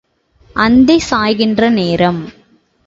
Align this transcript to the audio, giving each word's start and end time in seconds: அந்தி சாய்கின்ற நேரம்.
அந்தி 0.55 0.97
சாய்கின்ற 1.09 1.69
நேரம். 1.69 2.21